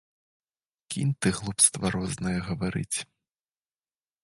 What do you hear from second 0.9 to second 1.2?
Кінь